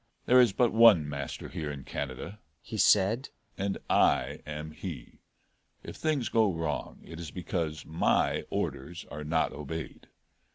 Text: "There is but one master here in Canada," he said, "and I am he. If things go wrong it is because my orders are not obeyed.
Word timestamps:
"There 0.25 0.41
is 0.41 0.51
but 0.51 0.73
one 0.73 1.07
master 1.07 1.47
here 1.47 1.69
in 1.69 1.83
Canada," 1.83 2.39
he 2.59 2.75
said, 2.75 3.29
"and 3.55 3.77
I 3.87 4.39
am 4.47 4.71
he. 4.71 5.19
If 5.83 5.95
things 5.95 6.27
go 6.27 6.51
wrong 6.51 7.01
it 7.05 7.19
is 7.19 7.29
because 7.29 7.85
my 7.85 8.41
orders 8.49 9.05
are 9.11 9.23
not 9.23 9.53
obeyed. 9.53 10.07